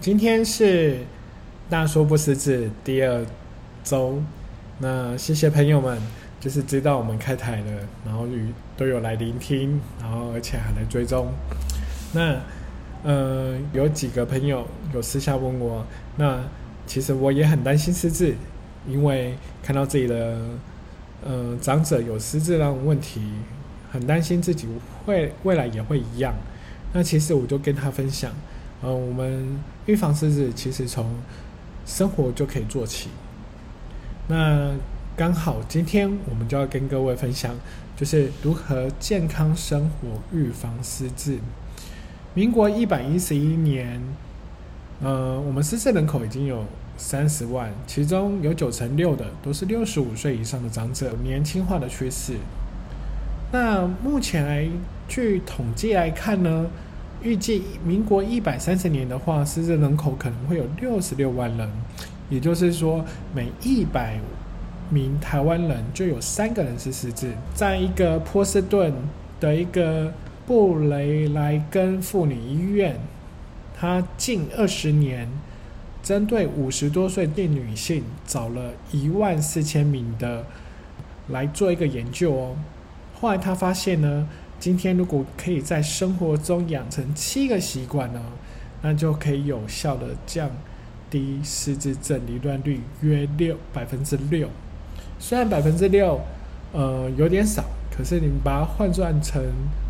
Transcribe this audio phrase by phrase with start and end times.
[0.00, 0.96] 今天是
[1.68, 3.26] 大叔不识字第二
[3.82, 4.22] 周，
[4.78, 5.98] 那谢谢朋友们，
[6.38, 7.72] 就是知道我们开台了，
[8.06, 11.32] 然后与都有来聆听，然后而且还来追踪。
[12.12, 12.36] 那
[13.02, 15.84] 呃，有几个朋友有私下问我，
[16.16, 16.44] 那
[16.86, 18.36] 其实我也很担心失智，
[18.86, 20.38] 因为看到自己的
[21.24, 23.20] 呃长者有失智那种问题，
[23.90, 24.68] 很担心自己
[25.04, 26.32] 会未来也会一样。
[26.92, 28.30] 那其实我就跟他分享。
[28.82, 31.06] 嗯，我们预防失智其实从
[31.84, 33.08] 生活就可以做起。
[34.28, 34.72] 那
[35.16, 37.54] 刚好今天我们就要跟各位分享，
[37.96, 41.38] 就是如何健康生活预防失智。
[42.34, 44.00] 民国一百一十一年，
[45.02, 46.64] 呃，我们失智人口已经有
[46.96, 52.34] 三十万，其中有九成六的都是六十五岁以上的长者，年轻化的趋势。
[53.50, 54.68] 那目前来
[55.08, 56.66] 据统计来看呢？
[57.20, 61.68] 预计民国一百三十年的话，失智人口可能会有六十六万人，
[62.30, 64.18] 也就是说，每一百
[64.88, 67.32] 名台湾人就有三个人是失智。
[67.54, 68.92] 在一个波士顿
[69.40, 70.12] 的一个
[70.46, 72.96] 布雷莱根妇女医院，
[73.76, 75.28] 他近二十年
[76.02, 80.46] 针对五十多岁的女性，找了一万四千名的
[81.28, 82.56] 来做一个研究哦。
[83.20, 84.28] 后来他发现呢。
[84.60, 88.20] 今天如果可以在生活中养成七个习惯呢，
[88.82, 90.50] 那就可以有效的降
[91.08, 94.48] 低失智症罹患率约六百分之六。
[95.20, 96.20] 虽然百分之六，
[96.72, 97.64] 呃有点少，
[97.96, 99.40] 可是你把它换算成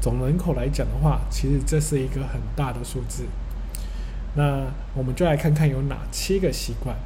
[0.00, 3.24] 总人口来讲的话，其实这是一个很大的数字。
[4.36, 4.64] 那
[4.94, 6.96] 我们就来看看有哪七个习惯。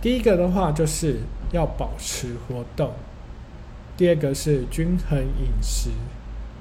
[0.00, 1.20] 第一个的话就是
[1.50, 2.92] 要保持活动，
[3.96, 5.90] 第二个是均衡饮食。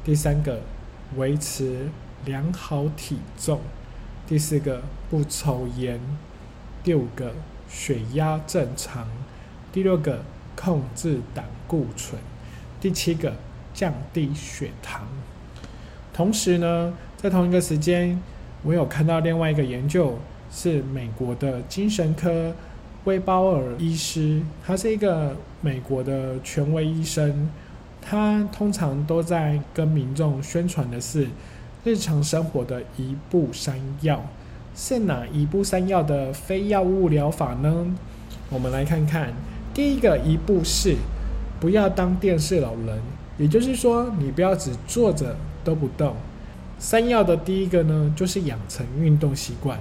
[0.05, 0.59] 第三个，
[1.17, 1.87] 维持
[2.25, 3.57] 良好体重；
[4.27, 5.97] 第四个，不抽烟；
[6.83, 7.33] 第五个，
[7.67, 9.07] 血压正常；
[9.71, 10.23] 第六个，
[10.55, 12.19] 控制胆固醇；
[12.79, 13.33] 第七个，
[13.73, 15.07] 降低血糖。
[16.13, 18.21] 同时呢，在同一个时间，
[18.61, 20.19] 我有看到另外一个研究，
[20.51, 22.53] 是美国的精神科
[23.05, 27.49] 威包尔医师，他是一个美国的权威医生。
[28.07, 31.27] 他通常都在跟民众宣传的是
[31.83, 34.23] 日常生活的一步三要，
[34.75, 37.87] 是哪一步三要的非药物疗法呢？
[38.51, 39.33] 我们来看看，
[39.73, 40.95] 第一个一步是
[41.59, 43.01] 不要当电视老人，
[43.39, 46.15] 也就是说，你不要只坐着都不动。
[46.77, 49.79] 三要的第一个呢，就是养成运动习惯，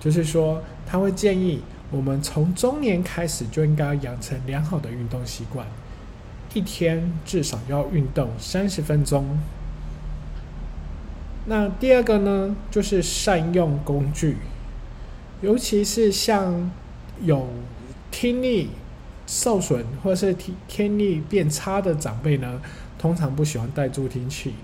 [0.00, 1.60] 就是说他会建议
[1.90, 5.66] 我们从中年开始就应该养成良好的运动习惯。
[6.54, 9.38] 一天至少要运动三十分钟。
[11.46, 14.36] 那第二个呢，就是善用工具，
[15.42, 16.70] 尤其是像
[17.22, 17.46] 有
[18.10, 18.70] 听力
[19.26, 22.62] 受损或是听听力变差的长辈呢，
[22.98, 24.54] 通常不喜欢戴助听器。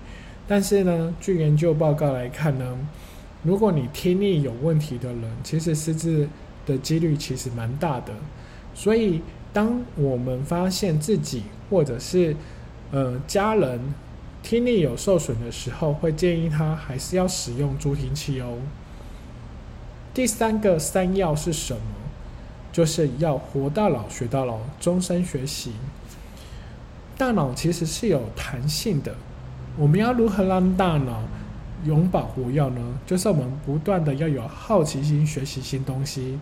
[0.48, 2.78] 但是呢，据研究报告来看呢，
[3.42, 6.28] 如果你听力有问题的人，其实失智
[6.64, 8.14] 的几率其实蛮大的。
[8.75, 9.20] 所以，
[9.52, 12.37] 当我们发现自己或者是，
[12.90, 13.81] 呃，家人
[14.43, 18.58] 听力有受损的时候，会建议他还是要使用助听器哦。
[20.12, 21.81] 第三个三要是什么？
[22.72, 25.72] 就是要活到老学到老，终身学习。
[27.17, 29.14] 大脑其实是有弹性的，
[29.76, 31.23] 我们要如何让大脑
[31.84, 32.81] 永葆活跃呢？
[33.06, 36.38] 就是我们不断的要有好奇心，学习新东西。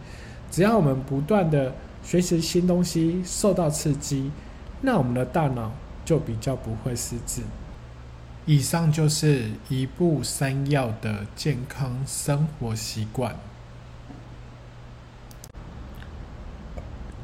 [0.50, 4.30] 只要我们不断的学习新东西，受到刺激。
[4.80, 5.72] 那我们的大脑
[6.04, 7.42] 就比较不会失智。
[8.46, 13.36] 以上就是一步三要的健康生活习惯。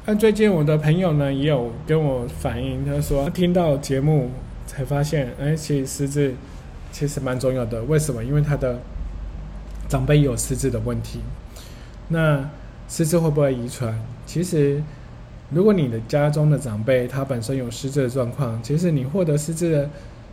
[0.05, 4.29] 那最近我的朋友呢也有跟我反映，他说听到节目
[4.67, 6.35] 才发现，哎，其实失智
[6.91, 7.81] 其实蛮重要的。
[7.83, 8.23] 为什么？
[8.23, 8.79] 因为他的
[9.89, 11.21] 长辈有失智的问题。
[12.09, 12.47] 那
[12.87, 13.99] 失智会不会遗传？
[14.27, 14.83] 其实，
[15.49, 19.89] 如果你的家中的长辈他本身有失智的状况，其实你获得失智的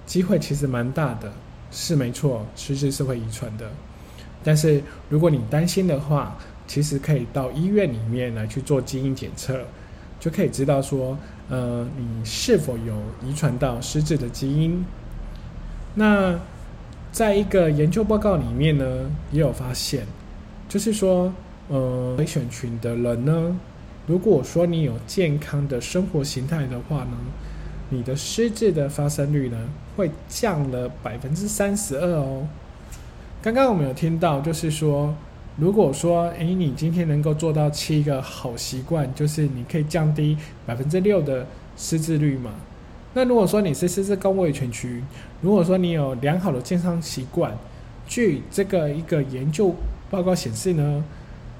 [0.06, 1.30] 机会其实蛮大的，
[1.70, 3.66] 是没错，失智是会遗传的。
[4.42, 6.36] 但是如果你担心的话，
[6.66, 9.60] 其实可以到医院里面来去做基因检测，
[10.18, 11.16] 就可以知道说，
[11.50, 14.84] 呃，你是否有遗传到失智的基因。
[15.94, 16.34] 那
[17.12, 18.84] 在一个研究报告里面呢，
[19.30, 20.06] 也有发现，
[20.68, 21.30] 就是说，
[21.68, 23.56] 呃，危选群的人呢，
[24.06, 27.16] 如果说你有健康的生活形态的话呢，
[27.90, 29.56] 你的失智的发生率呢，
[29.96, 32.46] 会降了百分之三十二哦。
[33.40, 35.14] 刚刚我们有听到，就是说。
[35.58, 40.34] 如果说，诶，你今天能够做到七个好习惯，就是你可以降低
[40.64, 41.46] 百分之六的
[41.76, 42.52] 失智率嘛？
[43.12, 45.04] 那如果说你是失智高危全区，
[45.42, 47.54] 如果说你有良好的健康习惯，
[48.06, 49.74] 据这个一个研究
[50.08, 51.04] 报告显示呢，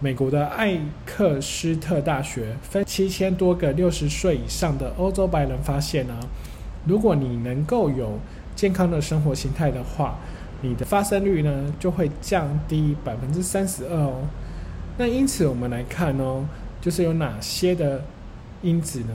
[0.02, 0.76] 美国的艾
[1.06, 6.19] 克斯特大学分七千多个六十岁以上的欧洲白人发现呢，
[6.84, 8.19] 如果你能够有
[8.56, 10.19] 健康的生活形态的话，
[10.60, 14.22] 你的发生率呢就会降低百分之三十二哦。
[14.99, 16.44] 那因此我们来看哦，
[16.81, 18.02] 就是有哪些的
[18.60, 19.14] 因子呢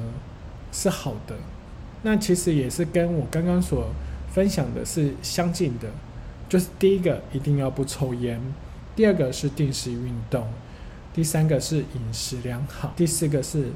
[0.71, 1.35] 是好的？
[2.03, 3.89] 那其实也是跟我刚刚所
[4.31, 5.89] 分享的是相近的。
[6.47, 8.39] 就是第一个一定要不抽烟，
[8.95, 10.47] 第二个是定时运动，
[11.17, 13.69] 第三个是饮食良好，第四个是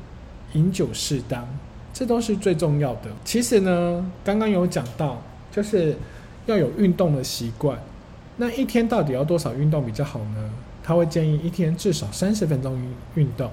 [0.53, 1.47] 饮酒适当，
[1.91, 3.09] 这都是最重要的。
[3.25, 5.19] 其实呢，刚刚有讲到，
[5.51, 5.97] 就是。
[6.47, 7.77] 要有运动的习惯，
[8.37, 10.49] 那一天到底要多少运动比较好呢？
[10.83, 13.49] 他会建议一天至少三十分钟运运动。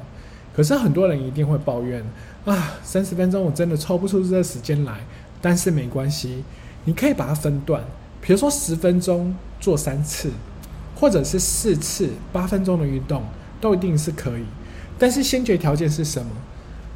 [0.56, 2.02] 可是很多人一定会抱怨
[2.46, 5.00] 啊，三十分钟我真的抽不出这个时间来。
[5.42, 6.42] 但是没关系，
[6.86, 7.84] 你可以把它分段，
[8.22, 10.30] 比如说十分钟做三次，
[10.96, 13.22] 或者是四次八分钟的运动，
[13.60, 14.44] 都一定是可以。
[14.98, 16.30] 但是先决条件是什么？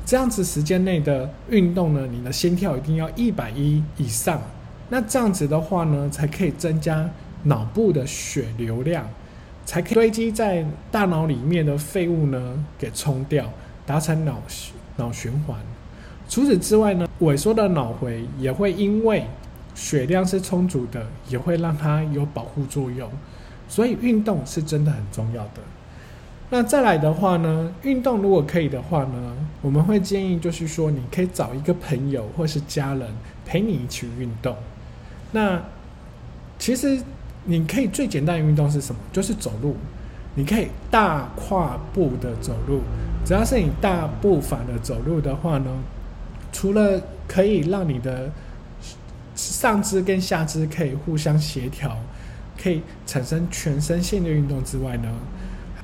[0.05, 2.07] 这样子时间内的运动呢？
[2.11, 4.43] 你的心跳一定要一百一以上。
[4.89, 7.09] 那这样子的话呢，才可以增加
[7.45, 9.09] 脑部的血流量，
[9.65, 13.49] 才可以堆积在大脑里面的废物呢给冲掉，
[13.87, 14.43] 达成脑
[14.97, 15.57] 脑循环。
[16.29, 19.25] 除此之外呢，萎缩的脑回也会因为
[19.75, 23.09] 血量是充足的，也会让它有保护作用。
[23.69, 25.63] 所以运动是真的很重要的。
[26.55, 33.09] 那再来的话呢，运动如果可以的话呢，我们会建议就是说，你可以找一个朋友或是家人
[33.47, 34.55] 陪你一起运动。
[35.31, 35.59] 那
[36.59, 37.01] 其实
[37.47, 39.01] 你可以最简单的运动是什么？
[39.11, 39.75] 就是走路。
[40.35, 42.83] 你可以大跨步的走路，
[43.25, 45.71] 只要是你大步伐的走路的话呢，
[46.53, 48.31] 除了可以让你的
[49.35, 51.97] 上肢跟下肢可以互相协调，
[52.63, 55.09] 可以产生全身性的运动之外呢，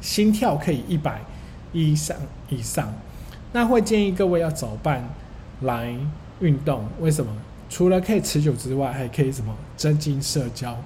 [0.01, 1.21] 心跳可以一百
[1.73, 2.17] 以上
[2.49, 2.93] 以上。
[3.53, 5.09] 那会建议各位要早办
[5.63, 5.95] 来
[6.41, 7.33] 运动，为什么？
[7.71, 10.77] 除了可以持久之外，还可以什么增进社交？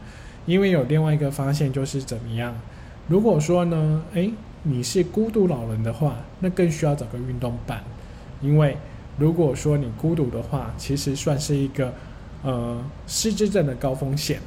[0.46, 2.54] 因为有另外一个发现就是怎么样？
[3.08, 7.82] 如果说呢，诶，你是孤独老人的话，那更需要找个运动伴。
[8.40, 8.76] 因为
[9.18, 11.92] 如果说你孤独的话，其实算是一个
[12.42, 14.40] 呃失智症的高风险。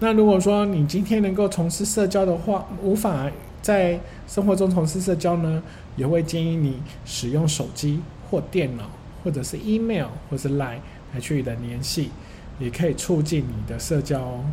[0.00, 5.62] 那如果说你今天能够从事社交的话，无法在生活中从事社交呢，
[5.96, 8.00] 也会建议你使用手机
[8.30, 8.90] 或电脑，
[9.22, 10.78] 或者是 email 或是 line。
[11.14, 12.10] 来去的联系，
[12.58, 14.44] 也可以促进你的社交哦。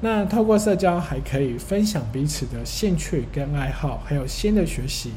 [0.00, 5.12] 那透过社交，还可以分享彼此的兴趣跟爱好，还有新的学习。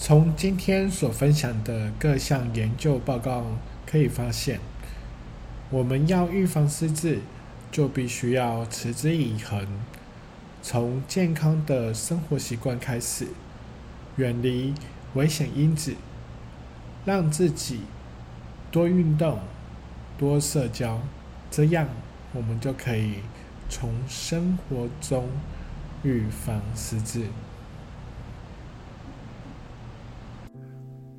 [0.00, 3.46] 从今天所分享的各项研究报告
[3.86, 4.58] 可以发现，
[5.70, 7.20] 我们要预防失智，
[7.76, 9.66] 就必须要持之以恒，
[10.62, 13.26] 从健康的生活习惯开始，
[14.16, 14.72] 远离
[15.12, 15.94] 危险因子，
[17.04, 17.80] 让自己。
[18.70, 19.40] 多运动，
[20.16, 21.02] 多社交，
[21.50, 21.86] 这样
[22.32, 23.16] 我们就可以
[23.68, 25.28] 从生活中
[26.02, 27.24] 预防失智。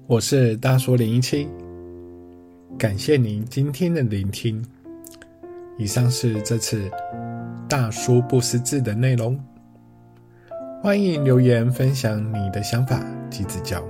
[0.08, 1.48] 我是大叔零一七，
[2.80, 4.66] 感谢您今天的聆听。
[5.78, 6.90] 以上是这次
[7.70, 9.40] 大叔不识字的内容。
[10.82, 13.84] 欢迎留言分享你的想法及指教。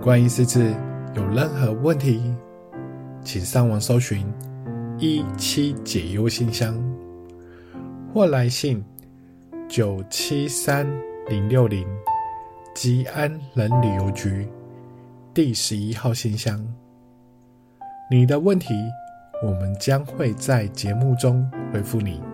[0.00, 0.74] 关于识字
[1.14, 2.34] 有任何问题
[3.22, 4.24] 请上网搜寻
[4.98, 6.74] 一七解忧信箱
[8.14, 8.84] 或来信
[9.68, 10.86] 九七三
[11.28, 11.86] 零六零
[12.74, 14.48] 吉安人旅游局
[15.34, 16.64] 第十一号信箱。
[18.10, 18.74] 你的问题
[19.40, 22.27] 我们将会在节目中回复你。